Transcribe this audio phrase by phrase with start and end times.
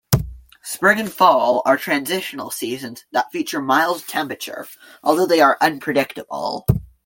[0.63, 4.65] Spring and fall are transitional seasons that feature mild temperature
[5.03, 6.65] although they are unpredictable.